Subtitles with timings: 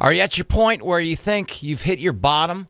[0.00, 2.68] Are you at your point where you think you've hit your bottom,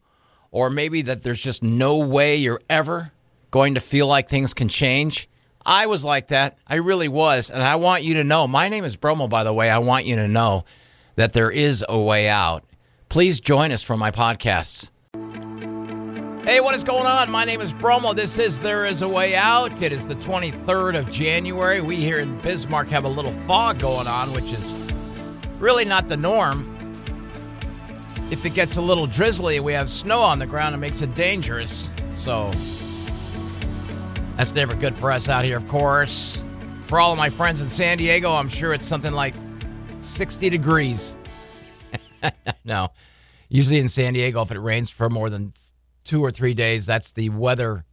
[0.51, 3.13] or maybe that there's just no way you're ever
[3.51, 5.29] going to feel like things can change?
[5.65, 6.57] I was like that.
[6.67, 7.51] I really was.
[7.51, 9.69] And I want you to know my name is Bromo, by the way.
[9.69, 10.65] I want you to know
[11.17, 12.65] that there is a way out.
[13.11, 14.91] Please join us for my podcasts.
[16.47, 17.31] Hey, what is going on?
[17.31, 18.15] My name is Bromo.
[18.15, 19.83] This is There Is a Way Out.
[19.83, 21.83] It is the 23rd of January.
[21.83, 24.73] We here in Bismarck have a little fog going on, which is
[25.59, 26.78] really not the norm
[28.31, 31.15] if it gets a little drizzly, we have snow on the ground, it makes it
[31.15, 31.91] dangerous.
[32.15, 32.51] So
[34.37, 36.43] that's never good for us out here, of course.
[36.83, 39.35] For all of my friends in San Diego, I'm sure it's something like
[40.01, 41.17] 60 degrees.
[42.65, 42.89] no,
[43.49, 45.53] usually in San Diego, if it rains for more than
[46.05, 47.85] two or three days, that's the weather,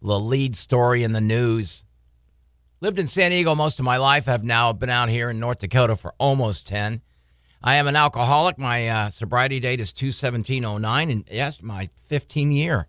[0.00, 1.84] the lead story in the news.
[2.80, 4.28] Lived in San Diego most of my life.
[4.28, 7.02] I've now been out here in North Dakota for almost 10.
[7.62, 8.58] I am an alcoholic.
[8.58, 12.86] My uh, sobriety date is 21709, and yes, my 15 year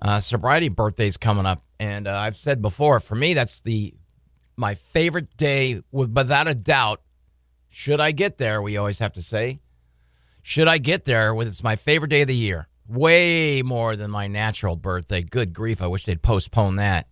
[0.00, 1.62] uh, sobriety birthday is coming up.
[1.78, 3.94] And uh, I've said before, for me, that's the
[4.56, 7.00] my favorite day, without a doubt.
[7.70, 9.60] Should I get there, we always have to say,
[10.42, 12.68] should I get there, With it's my favorite day of the year.
[12.88, 15.22] Way more than my natural birthday.
[15.22, 17.06] Good grief, I wish they'd postpone that.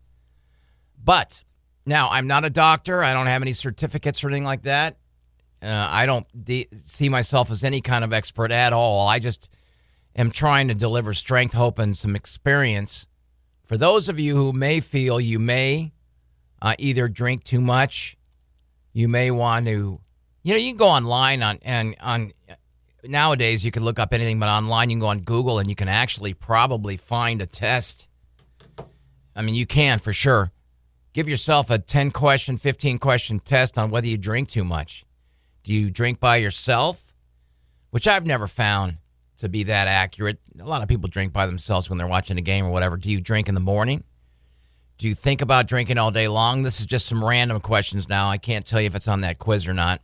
[1.02, 1.44] But
[1.86, 3.02] now, I'm not a doctor.
[3.02, 4.98] I don't have any certificates or anything like that.
[5.62, 9.08] Uh, I don't de- see myself as any kind of expert at all.
[9.08, 9.48] I just
[10.14, 13.08] am trying to deliver strength, hope, and some experience.
[13.64, 15.92] For those of you who may feel you may
[16.62, 18.16] uh, either drink too much,
[18.92, 20.00] you may want to,
[20.42, 22.32] you know, you can go online on and on.
[23.04, 25.76] Nowadays, you can look up anything, but online you can go on Google and you
[25.76, 28.08] can actually probably find a test.
[29.36, 30.50] I mean, you can for sure.
[31.12, 35.04] Give yourself a 10 question, 15 question test on whether you drink too much.
[35.62, 37.04] Do you drink by yourself?
[37.90, 38.98] Which I've never found
[39.38, 40.38] to be that accurate.
[40.60, 42.96] A lot of people drink by themselves when they're watching a game or whatever.
[42.96, 44.04] Do you drink in the morning?
[44.98, 46.64] Do you think about drinking all day long?
[46.64, 48.28] This is just some random questions now.
[48.28, 50.02] I can't tell you if it's on that quiz or not.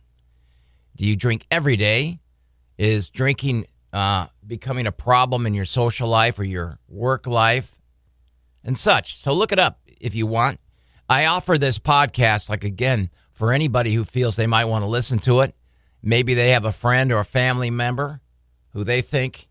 [0.95, 2.19] Do you drink every day?
[2.77, 7.75] Is drinking uh, becoming a problem in your social life or your work life
[8.63, 9.17] and such?
[9.17, 10.59] So look it up if you want.
[11.09, 15.19] I offer this podcast, like again, for anybody who feels they might want to listen
[15.19, 15.53] to it.
[16.01, 18.21] Maybe they have a friend or a family member
[18.71, 19.49] who they think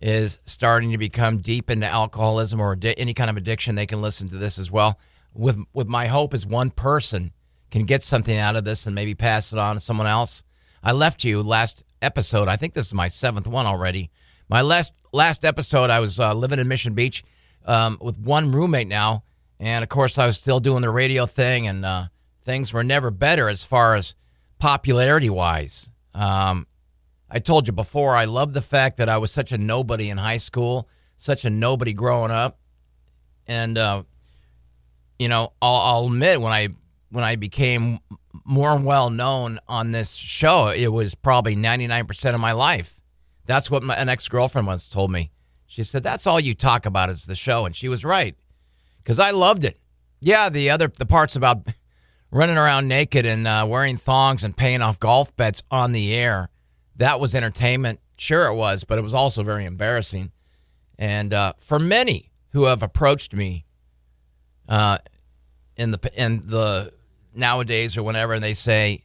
[0.00, 3.74] is starting to become deep into alcoholism or any kind of addiction.
[3.74, 4.98] They can listen to this as well.
[5.34, 7.32] With with my hope is one person
[7.70, 10.42] can get something out of this and maybe pass it on to someone else.
[10.82, 12.48] I left you last episode.
[12.48, 14.10] I think this is my seventh one already.
[14.48, 17.24] My last last episode, I was uh, living in Mission Beach
[17.66, 19.24] um, with one roommate now,
[19.60, 21.84] and of course, I was still doing the radio thing and.
[21.84, 22.06] Uh,
[22.46, 24.14] things were never better as far as
[24.58, 25.90] popularity wise.
[26.14, 26.66] Um,
[27.28, 30.16] I told you before, I love the fact that I was such a nobody in
[30.16, 32.58] high school, such a nobody growing up,
[33.46, 34.04] and uh,
[35.18, 36.68] you know, I'll, I'll admit when I
[37.10, 37.98] when I became
[38.44, 42.98] more well known on this show, it was probably ninety nine percent of my life.
[43.44, 45.32] That's what my, an ex girlfriend once told me.
[45.66, 48.36] She said, "That's all you talk about is the show," and she was right
[49.02, 49.80] because I loved it.
[50.20, 51.66] Yeah, the other the parts about
[52.36, 56.50] running around naked and uh, wearing thongs and paying off golf bets on the air.
[56.96, 58.00] That was entertainment.
[58.18, 60.30] Sure, it was, but it was also very embarrassing.
[60.98, 63.64] And uh, for many who have approached me
[64.68, 64.98] uh,
[65.76, 66.92] in the in the
[67.34, 69.04] nowadays or whenever, and they say,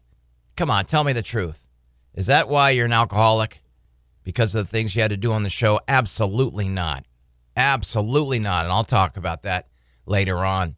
[0.55, 1.61] "Come on, tell me the truth.
[2.13, 3.61] Is that why you're an alcoholic?
[4.23, 5.79] Because of the things you had to do on the show?
[5.87, 7.05] Absolutely not.
[7.57, 8.65] Absolutely not.
[8.65, 9.67] And I'll talk about that
[10.05, 10.75] later on.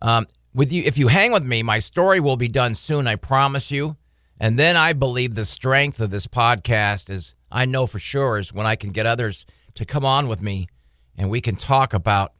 [0.00, 0.26] Um,
[0.56, 3.70] with you if you hang with me my story will be done soon i promise
[3.70, 3.96] you.
[4.38, 8.52] And then i believe the strength of this podcast is i know for sure is
[8.52, 10.68] when i can get others to come on with me
[11.16, 12.32] and we can talk about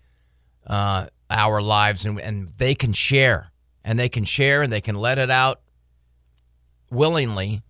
[0.67, 3.53] uh, our lives and, and they can share.
[3.85, 5.61] And they can share and they can let it out
[6.91, 7.63] willingly.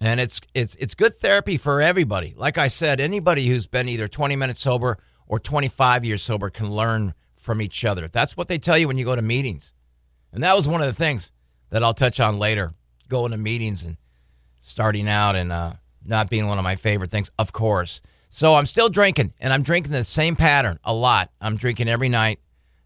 [0.00, 2.34] And it's it's it's good therapy for everybody.
[2.36, 6.70] Like i said anybody who's been either 20 minutes sober or 25 years sober can
[6.70, 7.14] learn
[7.48, 8.08] from each other.
[8.08, 9.72] That's what they tell you when you go to meetings.
[10.34, 11.32] And that was one of the things
[11.70, 12.74] that I'll touch on later
[13.08, 13.96] going to meetings and
[14.60, 15.72] starting out and uh,
[16.04, 18.02] not being one of my favorite things, of course.
[18.28, 21.30] So I'm still drinking, and I'm drinking the same pattern a lot.
[21.40, 22.38] I'm drinking every night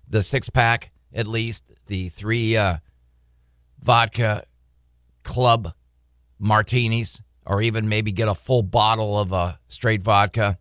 [0.09, 2.77] the six pack, at least, the three uh,
[3.83, 4.45] vodka
[5.25, 5.73] club
[6.39, 10.57] martinis, or even maybe get a full bottle of uh, straight vodka.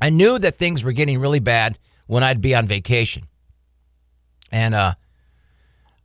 [0.00, 1.76] I knew that things were getting really bad
[2.12, 3.26] when I'd be on vacation.
[4.50, 4.96] And uh,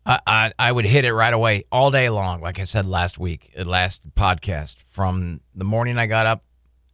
[0.06, 3.20] I, I, I would hit it right away all day long, like I said last
[3.20, 6.46] week, uh, last podcast, from the morning I got up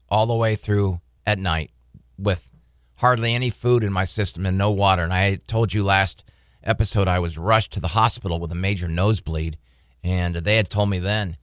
[0.10, 1.70] all the way through at night
[2.18, 2.50] with
[2.96, 5.04] hardly any food in my system and no water.
[5.04, 6.24] And I told you last
[6.64, 9.60] episode I was rushed to the hospital with a major nosebleed,
[10.04, 11.38] and they had told me then,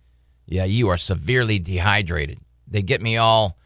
[0.44, 2.40] yeah, you are severely dehydrated.
[2.66, 3.59] They get me all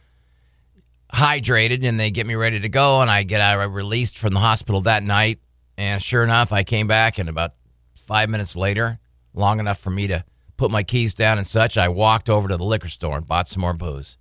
[1.14, 4.40] hydrated and they get me ready to go, and I get out released from the
[4.40, 5.38] hospital that night.
[5.76, 7.55] And sure enough, I came back, and about
[7.96, 8.99] five minutes later,
[9.32, 10.25] long enough for me to
[10.56, 13.49] put my keys down and such, I walked over to the liquor store and bought
[13.49, 14.16] some more booze.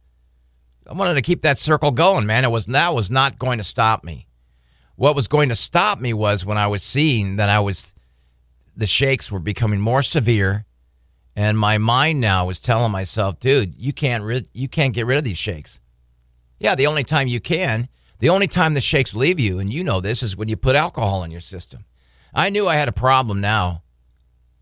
[0.87, 2.43] I wanted to keep that circle going, man.
[2.43, 4.27] It was that was not going to stop me.
[4.95, 7.93] What was going to stop me was when I was seeing that I was
[8.75, 10.65] the shakes were becoming more severe,
[11.35, 15.23] and my mind now was telling myself, "Dude, you can't you can't get rid of
[15.23, 15.79] these shakes."
[16.63, 17.89] Yeah, the only time you can,
[18.19, 20.77] the only time the shakes leave you, and you know this, is when you put
[20.77, 21.83] alcohol in your system.
[22.33, 23.83] I knew I had a problem now,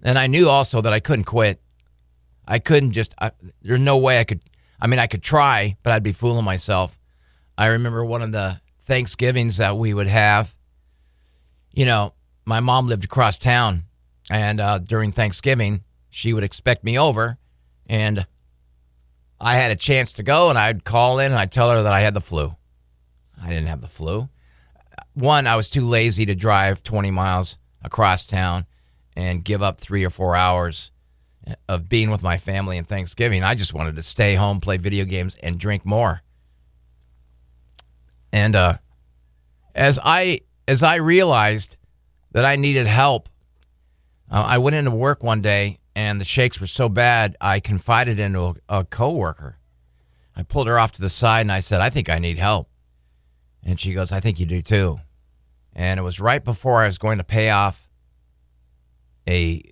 [0.01, 1.61] and I knew also that I couldn't quit.
[2.47, 3.13] I couldn't just.
[3.21, 3.29] I,
[3.61, 4.41] there's no way I could.
[4.79, 6.99] I mean, I could try, but I'd be fooling myself.
[7.55, 10.55] I remember one of the Thanksgivings that we would have.
[11.71, 12.15] You know,
[12.45, 13.83] my mom lived across town,
[14.31, 17.37] and uh, during Thanksgiving, she would expect me over,
[17.85, 18.25] and
[19.43, 21.91] I had a chance to go, and I'd call in and I'd tell her that
[21.91, 22.55] I had the flu.
[23.41, 24.29] I didn't have the flu.
[25.15, 28.67] One, I was too lazy to drive 20 miles across town
[29.15, 30.91] and give up three or four hours
[31.67, 33.43] of being with my family and Thanksgiving.
[33.43, 36.21] I just wanted to stay home, play video games, and drink more.
[38.31, 38.77] And uh,
[39.73, 41.77] as I as I realized
[42.31, 43.27] that I needed help,
[44.29, 47.35] uh, I went into work one day and the shakes were so bad.
[47.41, 49.57] I confided into a, a coworker.
[50.35, 52.69] I pulled her off to the side and I said, "I think I need help."
[53.63, 54.99] And she goes, "I think you do too."
[55.73, 57.89] And it was right before I was going to pay off
[59.27, 59.63] a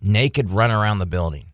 [0.00, 1.46] naked run around the building.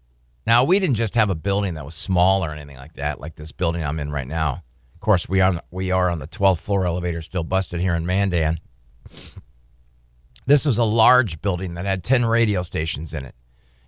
[0.46, 3.34] Now, we didn't just have a building that was small or anything like that, like
[3.34, 4.62] this building I'm in right now.
[4.94, 8.06] Of course, we are, we are on the 12th floor elevator, still busted here in
[8.06, 8.58] Mandan.
[10.46, 13.34] This was a large building that had 10 radio stations in it.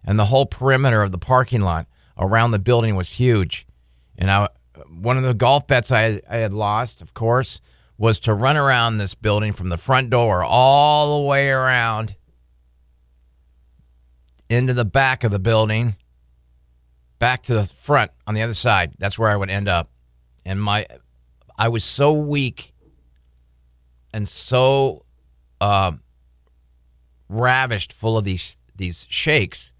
[0.04, 1.86] And the whole perimeter of the parking lot
[2.18, 3.66] around the building was huge.
[4.18, 4.48] And I,
[4.88, 7.60] one of the golf bets I, I had lost, of course,
[7.98, 12.16] was to run around this building from the front door all the way around
[14.48, 15.96] into the back of the building,
[17.18, 18.94] back to the front on the other side.
[18.98, 19.90] That's where I would end up.
[20.44, 20.86] And my,
[21.58, 22.74] I was so weak
[24.12, 25.04] and so
[25.60, 25.92] uh,
[27.28, 29.72] ravished, full of these these shakes.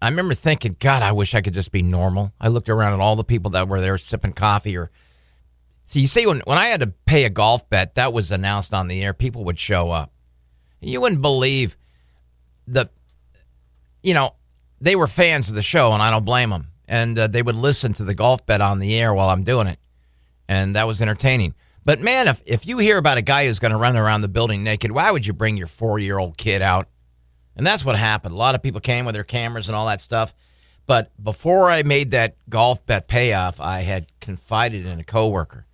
[0.00, 2.32] I remember thinking, God, I wish I could just be normal.
[2.40, 4.90] I looked around at all the people that were there sipping coffee or
[5.86, 8.74] so you see, when, when I had to pay a golf bet, that was announced
[8.74, 10.12] on the air, people would show up.
[10.80, 11.76] You wouldn't believe
[12.66, 12.90] the,
[14.02, 14.34] you know,
[14.80, 16.68] they were fans of the show, and I don't blame them.
[16.88, 19.68] And uh, they would listen to the golf bet on the air while I'm doing
[19.68, 19.78] it.
[20.48, 21.54] And that was entertaining.
[21.84, 24.28] But man, if, if you hear about a guy who's going to run around the
[24.28, 26.88] building naked, why would you bring your four year old kid out?
[27.56, 28.34] And that's what happened.
[28.34, 30.34] A lot of people came with their cameras and all that stuff.
[30.86, 35.66] But before I made that golf bet payoff, I had confided in a coworker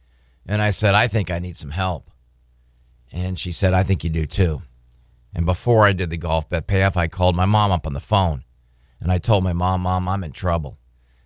[0.46, 2.10] and I said, I think I need some help.
[3.12, 4.62] And she said, I think you do too.
[5.34, 8.00] And before I did the golf bet payoff, I called my mom up on the
[8.00, 8.44] phone.
[9.00, 10.78] And I told my mom, Mom, I'm in trouble.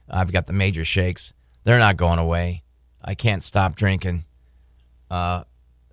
[0.09, 1.35] I've got the major shakes.
[1.65, 2.63] They're not going away.
[3.03, 4.25] I can't stop drinking.
[5.11, 5.45] Uh,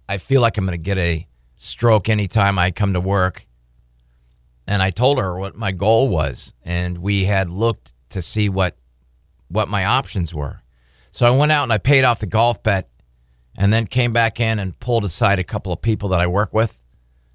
[0.08, 3.46] I feel like I'm going to get a stroke anytime I come to work.
[4.66, 6.54] And I told her what my goal was.
[6.64, 8.78] And we had looked to see what
[9.50, 10.62] what my options were.
[11.12, 12.90] So I went out and I paid off the golf bet
[13.56, 16.54] and then came back in and pulled aside a couple of people that I work
[16.54, 16.82] with,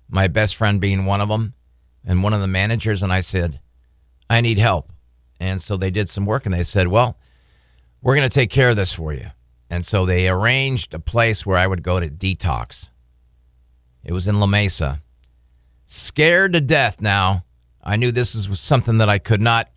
[0.08, 1.54] my best friend being one of them,
[2.04, 3.04] and one of the managers.
[3.04, 3.60] And I said,
[4.28, 4.92] I need help.
[5.38, 7.18] And so they did some work and they said, Well,
[8.02, 9.30] we're going to take care of this for you.
[9.70, 12.90] And so they arranged a place where I would go to detox.
[14.02, 15.02] It was in La Mesa.
[15.90, 17.44] Scared to death now.
[17.82, 19.68] I knew this was something that I could not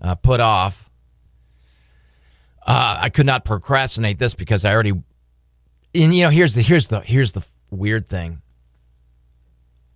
[0.00, 0.90] uh, put off
[2.64, 4.92] uh, I could not procrastinate this because I already.
[5.94, 8.40] And you know, here's the here's the here's the weird thing.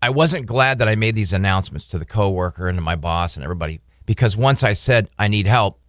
[0.03, 3.37] I wasn't glad that I made these announcements to the coworker and to my boss
[3.37, 5.81] and everybody because once I said I need help,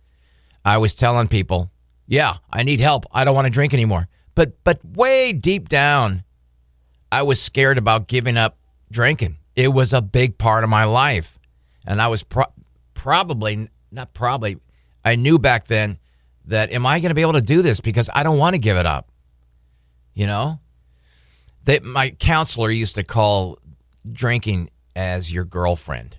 [0.63, 1.71] I was telling people,
[2.05, 3.05] "Yeah, I need help.
[3.11, 6.23] I don't want to drink anymore." But but way deep down,
[7.11, 8.57] I was scared about giving up
[8.91, 9.37] drinking.
[9.55, 11.39] It was a big part of my life,
[11.85, 12.53] and I was pro-
[12.93, 14.57] probably not probably.
[15.03, 15.97] I knew back then
[16.45, 18.59] that am I going to be able to do this because I don't want to
[18.59, 19.09] give it up.
[20.13, 20.59] You know,
[21.65, 23.59] that my counselor used to call
[24.11, 26.17] drinking as your girlfriend.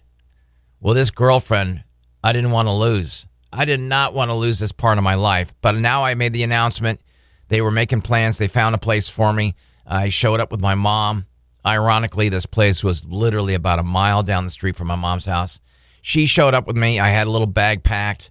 [0.81, 1.83] Well, this girlfriend,
[2.23, 3.27] I didn't want to lose.
[3.53, 5.53] I did not want to lose this part of my life.
[5.61, 7.01] But now I made the announcement.
[7.49, 8.39] They were making plans.
[8.39, 9.57] They found a place for me.
[9.87, 11.27] I showed up with my mom.
[11.69, 15.61] Ironically, this place was literally about a mile down the street from my mom's house.
[16.01, 16.99] She showed up with me.
[16.99, 18.31] I had a little bag packed,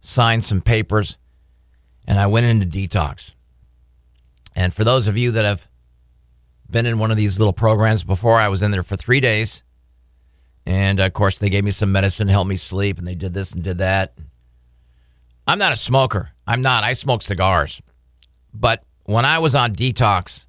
[0.00, 1.18] signed some papers,
[2.06, 3.34] and I went into detox.
[4.56, 5.68] And for those of you that have
[6.70, 9.62] been in one of these little programs before, I was in there for three days.
[10.64, 13.34] And of course, they gave me some medicine to help me sleep, and they did
[13.34, 14.14] this and did that.
[15.46, 16.30] I'm not a smoker.
[16.46, 16.84] I'm not.
[16.84, 17.82] I smoke cigars.
[18.54, 20.46] But when I was on detox,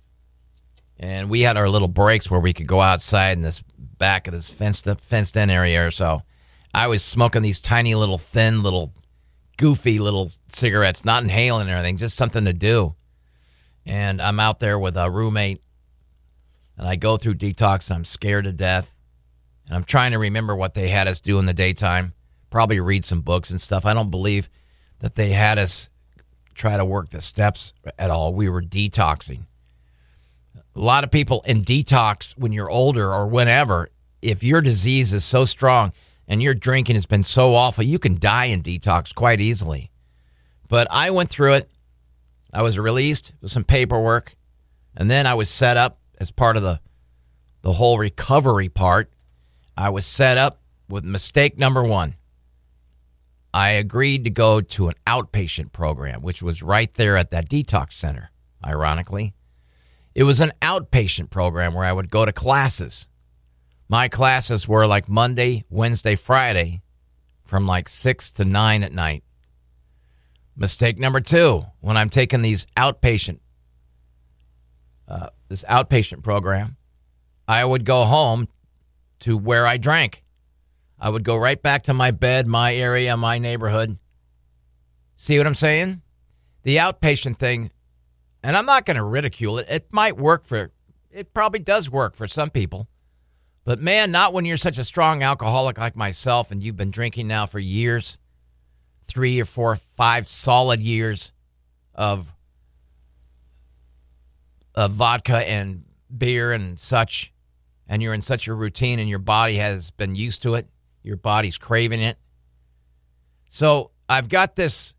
[0.99, 3.63] and we had our little breaks where we could go outside in this
[3.97, 6.23] back of this fenced fenced in area or so,
[6.73, 8.93] I was smoking these tiny little thin little
[9.57, 12.95] goofy little cigarettes, not inhaling or anything, just something to do.
[13.85, 15.61] And I'm out there with a roommate,
[16.77, 17.89] and I go through detox.
[17.89, 18.97] And I'm scared to death,
[19.67, 22.13] and I'm trying to remember what they had us do in the daytime.
[22.49, 23.85] Probably read some books and stuff.
[23.85, 24.49] I don't believe
[24.99, 25.89] that they had us
[26.53, 28.33] try to work the steps at all.
[28.33, 29.45] We were detoxing.
[30.75, 33.89] A lot of people in detox when you're older or whenever,
[34.21, 35.93] if your disease is so strong
[36.27, 39.91] and your drinking has been so awful, you can die in detox quite easily.
[40.67, 41.71] But I went through it.
[42.53, 44.35] I was released with some paperwork,
[44.95, 46.79] and then I was set up as part of the
[47.61, 49.11] the whole recovery part.
[49.75, 52.15] I was set up with mistake number one.
[53.53, 57.93] I agreed to go to an outpatient program, which was right there at that detox
[57.93, 58.31] center,
[58.65, 59.33] ironically.
[60.19, 63.07] It was an outpatient program where I would go to classes.
[63.87, 66.81] My classes were like Monday, Wednesday, Friday
[67.45, 69.23] from like 6 to 9 at night.
[70.57, 73.39] Mistake number two when I'm taking these outpatient,
[75.07, 76.75] uh, this outpatient program,
[77.47, 78.49] I would go home
[79.19, 80.25] to where I drank.
[80.99, 83.97] I would go right back to my bed, my area, my neighborhood.
[85.15, 86.01] See what I'm saying?
[86.63, 87.71] The outpatient thing,
[88.43, 89.67] and I'm not going to ridicule it.
[89.69, 90.71] It might work for,
[91.11, 92.87] it probably does work for some people.
[93.65, 97.27] But man, not when you're such a strong alcoholic like myself and you've been drinking
[97.27, 98.17] now for years
[99.07, 101.31] three or four, five solid years
[101.93, 102.31] of,
[104.75, 105.83] of vodka and
[106.15, 107.33] beer and such,
[107.87, 110.67] and you're in such a routine and your body has been used to it
[111.03, 112.17] your body's craving it.
[113.49, 114.93] So I've got this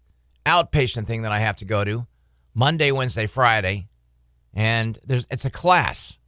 [0.46, 2.06] outpatient thing that I have to go to
[2.54, 3.88] Monday, Wednesday, Friday,
[4.54, 6.18] and there's it's a class.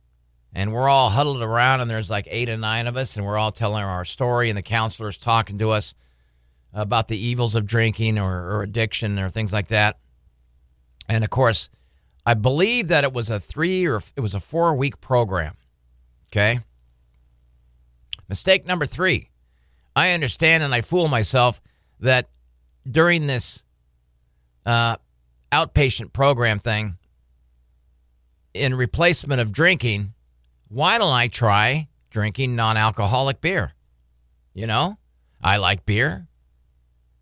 [0.55, 3.39] And we're all huddled around, and there's like eight or nine of us, and we're
[3.39, 5.95] all telling our story, and the counselor's talking to us
[6.75, 9.99] about the evils of drinking or, or addiction or things like that.
[11.09, 11.71] And of course,
[12.25, 15.57] I believe that it was a three or it was a four week program.
[16.31, 16.61] Okay.
[18.29, 19.31] Mistake number three
[19.95, 21.61] I understand and I fool myself
[22.01, 22.29] that
[22.91, 23.65] during this
[24.65, 24.97] uh,
[25.53, 26.97] outpatient program thing,
[28.55, 30.15] in replacement of drinking,
[30.69, 33.73] why don't I try drinking non alcoholic beer?
[34.55, 34.99] You know,
[35.43, 36.27] I like beer.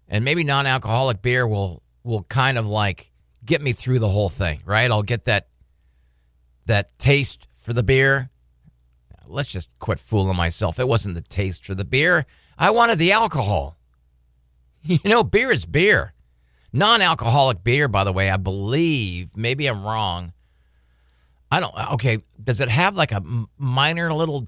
[0.09, 3.13] And maybe non alcoholic beer will, will kind of like
[3.45, 4.91] get me through the whole thing, right?
[4.91, 5.49] I'll get that
[6.67, 8.31] that taste for the beer.
[9.27, 10.79] Let's just quit fooling myself.
[10.79, 12.27] It wasn't the taste for the beer.
[12.59, 13.77] I wanted the alcohol.
[14.83, 16.15] You know, beer is beer.
[16.73, 20.33] Non alcoholic beer, by the way, I believe, maybe I'm wrong.
[21.51, 23.23] I don't, okay, does it have like a
[23.59, 24.47] minor little,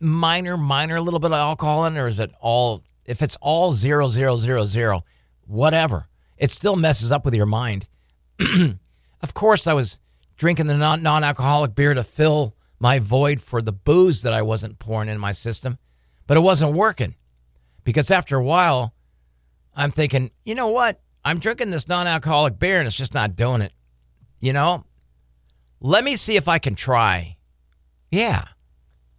[0.00, 3.72] minor, minor little bit of alcohol in it, or is it all, if it's all
[3.72, 5.04] zero, zero, zero, zero,
[5.46, 7.86] whatever, it still messes up with your mind.
[9.20, 10.00] of course, I was
[10.36, 14.78] drinking the non alcoholic beer to fill my void for the booze that I wasn't
[14.78, 15.78] pouring in my system.
[16.26, 17.14] But it wasn't working
[17.84, 18.94] because after a while,
[19.74, 21.00] I'm thinking, you know what?
[21.24, 23.72] I'm drinking this non alcoholic beer and it's just not doing it.
[24.40, 24.84] You know,
[25.80, 27.36] let me see if I can try.
[28.10, 28.44] Yeah,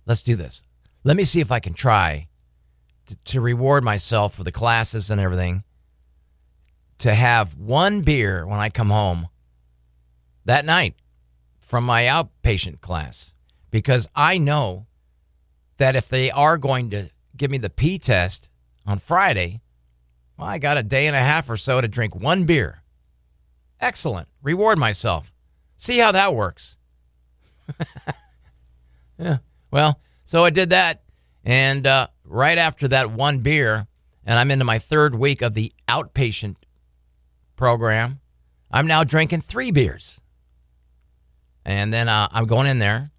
[0.05, 0.63] let's do this.
[1.03, 2.27] Let me see if I can try
[3.07, 5.63] to, to reward myself for the classes and everything
[6.99, 9.27] to have one beer when I come home
[10.45, 10.95] that night
[11.59, 13.33] from my outpatient class
[13.71, 14.85] because I know
[15.77, 18.49] that if they are going to give me the P test
[18.85, 19.61] on Friday,
[20.41, 22.81] well, I got a day and a half or so to drink one beer.
[23.79, 24.27] Excellent.
[24.41, 25.31] Reward myself.
[25.77, 26.77] See how that works.
[29.19, 29.37] yeah.
[29.69, 31.03] Well, so I did that.
[31.43, 33.85] And uh, right after that one beer,
[34.25, 36.55] and I'm into my third week of the outpatient
[37.55, 38.19] program,
[38.71, 40.21] I'm now drinking three beers.
[41.65, 43.11] And then uh, I'm going in there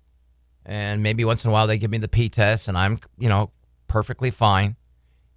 [0.66, 3.28] and maybe once in a while they give me the P test, and I'm, you
[3.28, 3.52] know,
[3.86, 4.76] perfectly fine.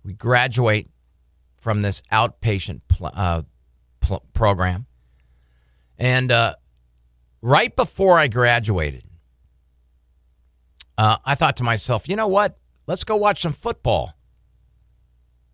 [0.04, 0.90] We graduate
[1.66, 3.42] from this outpatient pl- uh,
[4.00, 4.86] pl- program,
[5.98, 6.54] and uh,
[7.42, 9.04] right before I graduated,
[10.96, 12.60] uh, I thought to myself, you know what?
[12.86, 14.14] Let's go watch some football.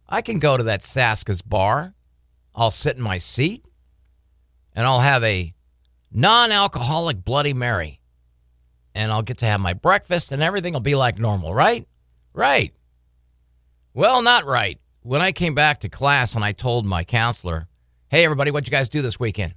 [0.09, 1.95] I can go to that Saska's bar.
[2.53, 3.63] I'll sit in my seat
[4.73, 5.53] and I'll have a
[6.11, 8.01] non alcoholic Bloody Mary.
[8.93, 11.87] And I'll get to have my breakfast and everything will be like normal, right?
[12.33, 12.73] Right.
[13.93, 14.77] Well, not right.
[15.03, 17.67] When I came back to class and I told my counselor,
[18.10, 19.55] hey, everybody, what'd you guys do this weekend?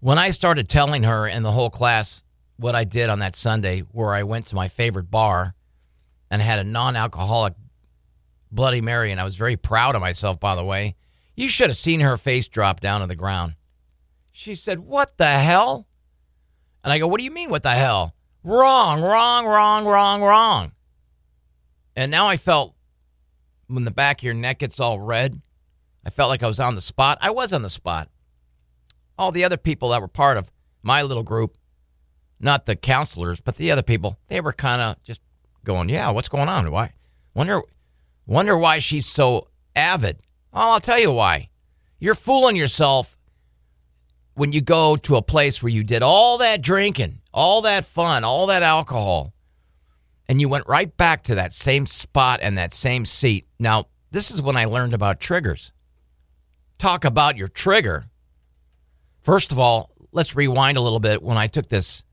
[0.00, 2.22] When I started telling her and the whole class
[2.56, 5.54] what I did on that Sunday, where I went to my favorite bar
[6.30, 7.54] and had a non alcoholic
[8.52, 10.94] Bloody Mary, and I was very proud of myself, by the way.
[11.34, 13.54] You should have seen her face drop down to the ground.
[14.30, 15.88] She said, What the hell?
[16.84, 18.14] And I go, What do you mean, what the hell?
[18.44, 20.72] Wrong, wrong, wrong, wrong, wrong.
[21.96, 22.73] And now I felt
[23.66, 25.40] when the back of your neck gets all red,
[26.04, 27.18] I felt like I was on the spot.
[27.20, 28.08] I was on the spot.
[29.18, 30.50] All the other people that were part of
[30.82, 31.56] my little group,
[32.40, 35.22] not the counselors, but the other people, they were kind of just
[35.64, 36.70] going, Yeah, what's going on?
[36.70, 36.92] Why?
[37.34, 37.62] Wonder
[38.26, 40.18] Wonder why she's so avid.
[40.52, 41.50] Oh, I'll tell you why.
[41.98, 43.18] You're fooling yourself
[44.34, 48.24] when you go to a place where you did all that drinking, all that fun,
[48.24, 49.33] all that alcohol,
[50.28, 53.46] and you went right back to that same spot and that same seat.
[53.58, 55.72] Now, this is when I learned about triggers.
[56.78, 58.06] Talk about your trigger.
[59.22, 61.22] First of all, let's rewind a little bit.
[61.22, 62.04] When I took this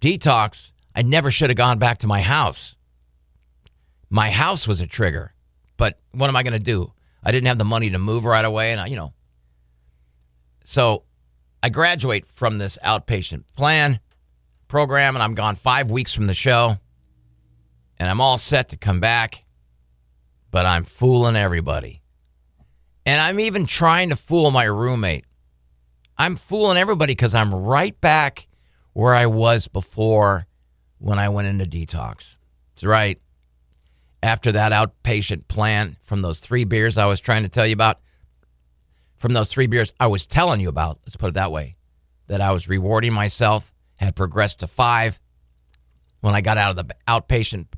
[0.00, 2.76] detox, I never should have gone back to my house.
[4.10, 5.34] My house was a trigger.
[5.76, 6.92] But what am I going to do?
[7.22, 8.72] I didn't have the money to move right away.
[8.72, 9.12] And, I, you know,
[10.64, 11.04] so
[11.62, 14.00] I graduate from this outpatient plan
[14.68, 16.78] program and I'm gone five weeks from the show.
[18.04, 19.46] And I'm all set to come back.
[20.50, 22.02] But I'm fooling everybody.
[23.06, 25.24] And I'm even trying to fool my roommate.
[26.18, 28.46] I'm fooling everybody because I'm right back
[28.92, 30.46] where I was before
[30.98, 32.36] when I went into detox.
[32.74, 33.18] That's right
[34.22, 38.00] after that outpatient plan from those three beers I was trying to tell you about,
[39.16, 41.76] from those three beers I was telling you about, let's put it that way,
[42.26, 45.18] that I was rewarding myself, had progressed to five.
[46.20, 47.68] When I got out of the outpatient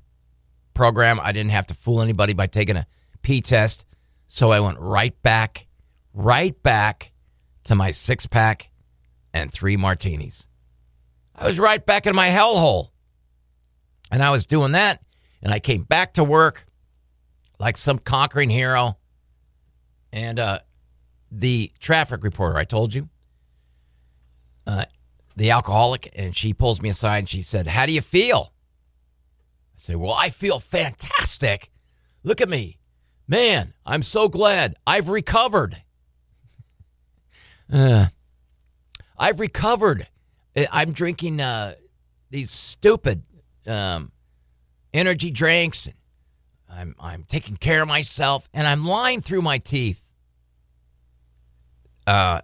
[0.76, 2.86] program, I didn't have to fool anybody by taking a
[3.22, 3.84] P test.
[4.28, 5.66] So I went right back,
[6.14, 7.12] right back
[7.64, 8.70] to my six pack
[9.34, 10.46] and three martinis.
[11.34, 12.90] I was right back in my hellhole.
[14.12, 15.02] And I was doing that
[15.42, 16.64] and I came back to work
[17.58, 18.98] like some conquering hero.
[20.12, 20.60] And uh,
[21.32, 23.08] the traffic reporter, I told you,
[24.66, 24.84] uh,
[25.34, 28.52] the alcoholic, and she pulls me aside and she said, How do you feel?
[29.76, 31.70] I said, Well, I feel fantastic.
[32.22, 32.78] Look at me.
[33.28, 35.82] Man, I'm so glad I've recovered.
[37.68, 38.06] Uh,
[39.18, 40.06] I've recovered.
[40.70, 41.74] I'm drinking uh,
[42.30, 43.24] these stupid
[43.66, 44.12] um,
[44.94, 45.88] energy drinks.
[46.68, 50.02] I'm I'm taking care of myself, and I'm lying through my teeth,
[52.06, 52.40] uh,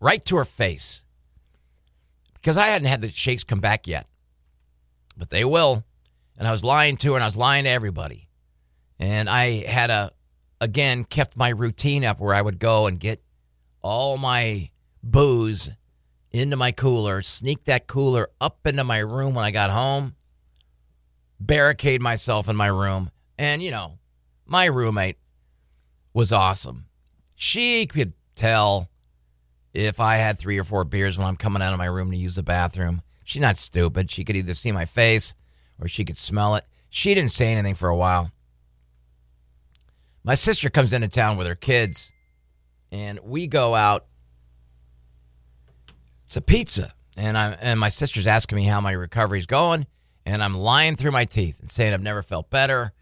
[0.00, 1.04] right to her face,
[2.34, 4.06] because I hadn't had the shakes come back yet,
[5.16, 5.84] but they will,
[6.36, 8.28] and I was lying to her, and I was lying to everybody,
[8.98, 10.12] and I had a
[10.60, 13.22] again kept my routine up where I would go and get
[13.82, 14.70] all my
[15.02, 15.70] booze
[16.30, 20.16] into my cooler, sneak that cooler up into my room when I got home
[21.40, 23.10] barricade myself in my room.
[23.38, 23.98] And, you know,
[24.46, 25.18] my roommate
[26.12, 26.86] was awesome.
[27.34, 28.88] She could tell
[29.72, 32.16] if I had three or four beers when I'm coming out of my room to
[32.16, 33.02] use the bathroom.
[33.24, 34.10] She's not stupid.
[34.10, 35.34] She could either see my face
[35.80, 36.64] or she could smell it.
[36.88, 38.30] She didn't say anything for a while.
[40.22, 42.12] My sister comes into town with her kids,
[42.90, 44.06] and we go out
[46.30, 46.94] to pizza.
[47.16, 49.86] And I and my sister's asking me how my recovery's going
[50.26, 52.92] and I'm lying through my teeth and saying I've never felt better.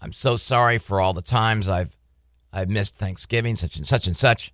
[0.00, 1.96] I'm so sorry for all the times I've
[2.52, 4.52] I've missed Thanksgiving, such and such and such.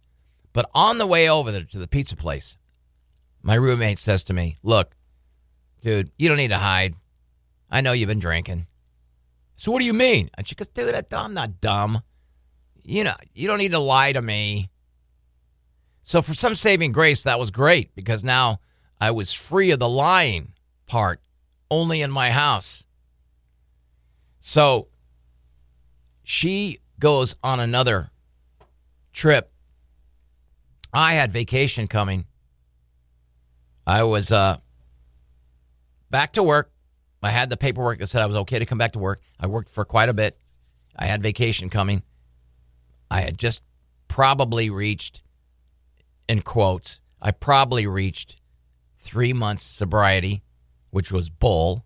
[0.53, 2.57] But on the way over to the pizza place,
[3.42, 4.97] my roommate says to me, "Look,
[5.83, 6.94] dude, you don't need to hide.
[7.70, 8.66] I know you've been drinking."
[9.57, 10.31] So what do you mean?
[10.37, 12.03] And she goes, "Dude, I'm not dumb.
[12.83, 14.70] You know, you don't need to lie to me."
[16.03, 18.61] So for some saving grace, that was great because now
[19.00, 20.53] I was free of the lying
[20.87, 21.20] part
[21.70, 22.85] only in my house.
[24.40, 24.88] So
[26.22, 28.11] she goes on another
[29.12, 29.50] trip.
[30.92, 32.27] I had vacation coming.
[33.87, 34.59] I was uh,
[36.11, 36.70] back to work
[37.24, 39.20] I had the paperwork that said I was okay to come back to work.
[39.40, 40.38] I worked for quite a bit.
[40.96, 42.02] I had vacation coming.
[43.10, 43.62] I had just
[44.08, 45.22] probably reached,
[46.28, 48.40] in quotes, I probably reached
[48.98, 50.42] three months sobriety,
[50.90, 51.84] which was bull,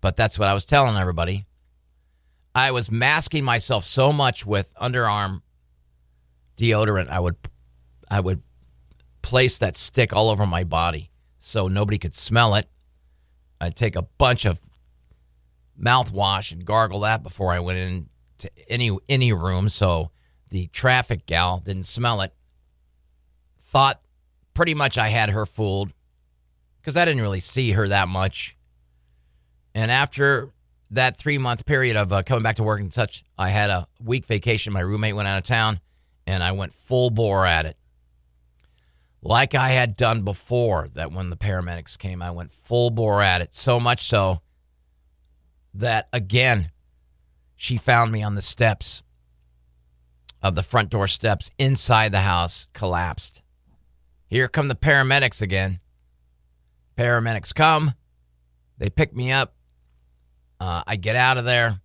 [0.00, 1.46] but that's what I was telling everybody.
[2.54, 5.42] I was masking myself so much with underarm
[6.56, 7.08] deodorant.
[7.08, 7.36] I would,
[8.10, 8.42] I would
[9.22, 12.68] place that stick all over my body so nobody could smell it.
[13.60, 14.60] I'd take a bunch of
[15.80, 20.10] mouthwash and gargle that before I went into any any room so
[20.50, 22.32] the traffic gal didn't smell it.
[23.60, 24.00] Thought
[24.54, 25.92] pretty much I had her fooled
[26.80, 28.56] because I didn't really see her that much.
[29.74, 30.50] And after
[30.90, 33.88] that three month period of uh, coming back to work and such, I had a
[34.02, 34.72] week vacation.
[34.72, 35.80] My roommate went out of town,
[36.26, 37.76] and I went full bore at it.
[39.26, 43.40] Like I had done before, that when the paramedics came, I went full bore at
[43.40, 43.54] it.
[43.54, 44.42] So much so
[45.72, 46.70] that, again,
[47.56, 49.02] she found me on the steps
[50.42, 53.42] of the front door steps inside the house, collapsed.
[54.26, 55.80] Here come the paramedics again.
[56.98, 57.94] Paramedics come.
[58.76, 59.54] They pick me up.
[60.60, 61.80] Uh, I get out of there.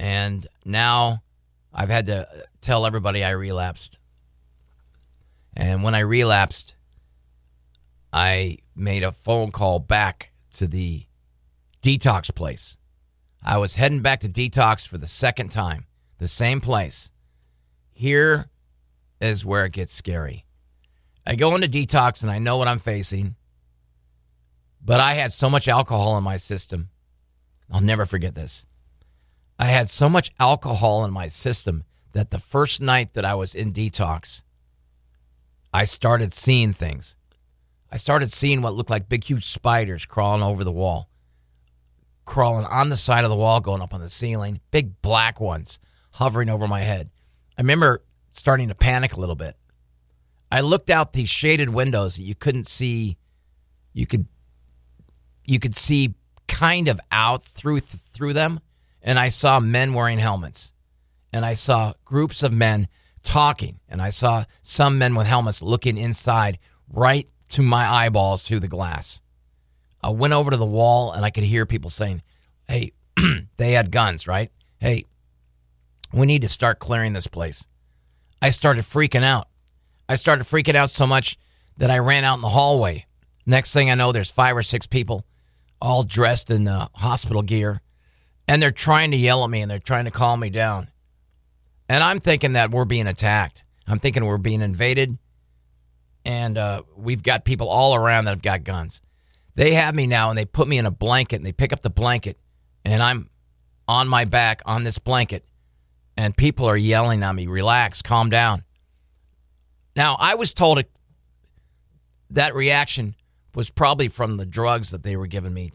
[0.00, 1.22] And now
[1.72, 2.26] I've had to
[2.60, 4.00] tell everybody I relapsed.
[5.54, 6.76] And when I relapsed,
[8.12, 11.06] I made a phone call back to the
[11.82, 12.76] detox place.
[13.42, 15.86] I was heading back to detox for the second time,
[16.18, 17.10] the same place.
[17.90, 18.50] Here
[19.20, 20.44] is where it gets scary.
[21.26, 23.36] I go into detox and I know what I'm facing,
[24.84, 26.90] but I had so much alcohol in my system.
[27.70, 28.66] I'll never forget this.
[29.58, 33.54] I had so much alcohol in my system that the first night that I was
[33.54, 34.42] in detox,
[35.72, 37.16] I started seeing things.
[37.90, 41.08] I started seeing what looked like big, huge spiders crawling over the wall,
[42.24, 45.78] crawling on the side of the wall, going up on the ceiling, big black ones
[46.12, 47.10] hovering over my head.
[47.56, 49.56] I remember starting to panic a little bit.
[50.50, 53.16] I looked out these shaded windows that you couldn't see.
[53.94, 54.26] You could,
[55.44, 56.14] you could see
[56.48, 58.60] kind of out through through them,
[59.00, 60.72] and I saw men wearing helmets,
[61.32, 62.88] and I saw groups of men
[63.22, 66.58] talking, and I saw some men with helmets looking inside,
[66.88, 69.20] right to my eyeballs through the glass.
[70.02, 72.22] I went over to the wall, and I could hear people saying,
[72.66, 72.92] "Hey,
[73.56, 74.50] they had guns, right?
[74.78, 75.04] Hey,
[76.12, 77.68] we need to start clearing this place."
[78.40, 79.48] I started freaking out.
[80.08, 81.38] I started freaking out so much
[81.78, 83.06] that I ran out in the hallway.
[83.46, 85.24] Next thing I know, there's five or six people
[85.80, 87.82] all dressed in uh, hospital gear,
[88.46, 90.88] and they're trying to yell at me and they're trying to calm me down.
[91.88, 93.64] And I'm thinking that we're being attacked.
[93.86, 95.18] I'm thinking we're being invaded,
[96.24, 99.02] and uh, we've got people all around that have got guns.
[99.54, 101.80] They have me now, and they put me in a blanket, and they pick up
[101.80, 102.38] the blanket,
[102.84, 103.28] and I'm
[103.88, 105.44] on my back on this blanket,
[106.16, 108.62] and people are yelling at me, relax, calm down.
[109.96, 110.82] Now, I was told
[112.30, 113.14] that reaction
[113.54, 115.72] was probably from the drugs that they were giving me.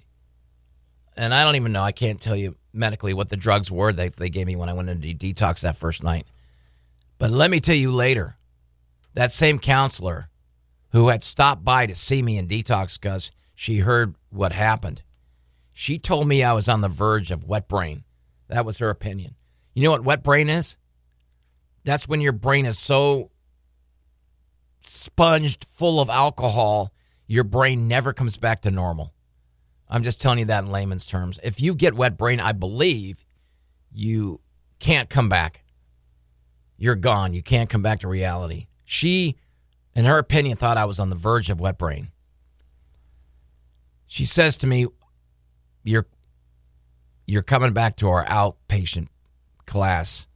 [1.15, 4.15] And I don't even know, I can't tell you medically what the drugs were that
[4.15, 6.27] they gave me when I went into detox that first night.
[7.17, 8.37] But let me tell you later,
[9.13, 10.29] that same counselor
[10.91, 15.01] who had stopped by to see me in detox because she heard what happened,
[15.73, 18.03] she told me I was on the verge of wet brain.
[18.47, 19.35] That was her opinion.
[19.73, 20.77] You know what wet brain is?
[21.83, 23.31] That's when your brain is so
[24.81, 26.93] sponged full of alcohol,
[27.27, 29.13] your brain never comes back to normal.
[29.89, 31.39] I'm just telling you that in layman's terms.
[31.43, 33.25] If you get wet brain, I believe
[33.91, 34.41] you
[34.79, 35.63] can't come back.
[36.77, 37.33] You're gone.
[37.33, 38.67] You can't come back to reality.
[38.85, 39.37] She,
[39.95, 42.11] in her opinion, thought I was on the verge of wet brain.
[44.05, 44.87] She says to me,
[45.83, 46.07] You're
[47.25, 49.07] you're coming back to our outpatient
[49.65, 50.27] class?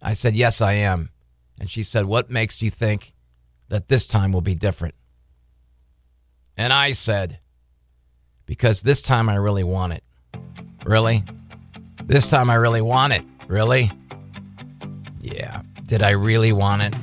[0.00, 1.10] I said, Yes, I am.
[1.58, 3.14] And she said, What makes you think
[3.68, 4.94] that this time will be different?
[6.56, 7.40] And I said,
[8.46, 10.02] Because this time I really want it.
[10.84, 11.24] Really?
[12.04, 13.22] This time I really want it.
[13.48, 13.90] Really?
[15.20, 15.62] Yeah.
[15.86, 16.94] Did I really want it?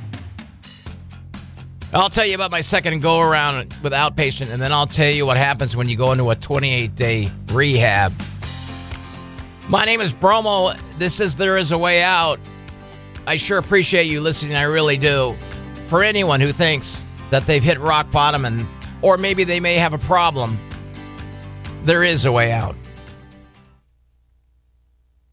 [1.94, 5.26] I'll tell you about my second go around with outpatient, and then I'll tell you
[5.26, 8.12] what happens when you go into a 28 day rehab.
[9.68, 10.72] My name is Bromo.
[10.98, 12.40] This is There Is a Way Out.
[13.26, 14.56] I sure appreciate you listening.
[14.56, 15.36] I really do.
[15.88, 18.66] For anyone who thinks that they've hit rock bottom and
[19.02, 20.58] or maybe they may have a problem,
[21.84, 22.76] there is a way out.